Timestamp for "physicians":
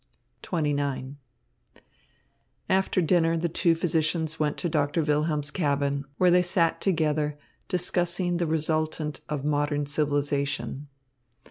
3.75-4.39